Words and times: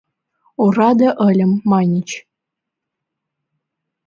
—Ораде 0.63 1.09
ыльым, 1.27 1.51
маньыч... 1.69 2.09